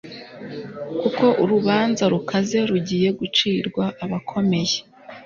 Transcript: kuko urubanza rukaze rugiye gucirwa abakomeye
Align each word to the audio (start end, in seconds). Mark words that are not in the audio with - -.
kuko 0.99 1.25
urubanza 1.43 2.03
rukaze 2.13 2.57
rugiye 2.69 3.07
gucirwa 3.19 3.83
abakomeye 4.03 4.77